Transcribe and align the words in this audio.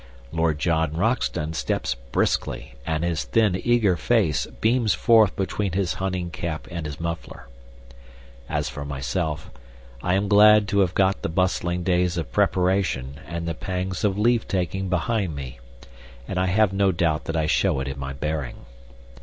Lord 0.31 0.57
John 0.57 0.93
Roxton 0.97 1.53
steps 1.53 1.93
briskly, 1.93 2.73
and 2.87 3.03
his 3.03 3.23
thin, 3.23 3.61
eager 3.63 3.95
face 3.95 4.47
beams 4.47 4.95
forth 4.95 5.35
between 5.35 5.73
his 5.73 5.93
hunting 6.01 6.31
cap 6.31 6.67
and 6.71 6.87
his 6.87 6.99
muffler. 6.99 7.47
As 8.49 8.67
for 8.67 8.83
myself, 8.83 9.51
I 10.01 10.15
am 10.15 10.27
glad 10.27 10.67
to 10.69 10.79
have 10.79 10.95
got 10.95 11.21
the 11.21 11.29
bustling 11.29 11.83
days 11.83 12.17
of 12.17 12.31
preparation 12.31 13.19
and 13.27 13.47
the 13.47 13.53
pangs 13.53 14.03
of 14.03 14.17
leave 14.17 14.47
taking 14.47 14.89
behind 14.89 15.35
me, 15.35 15.59
and 16.27 16.39
I 16.39 16.47
have 16.47 16.73
no 16.73 16.91
doubt 16.91 17.25
that 17.25 17.35
I 17.37 17.45
show 17.45 17.79
it 17.79 17.87
in 17.87 17.99
my 17.99 18.11
bearing. 18.13 18.65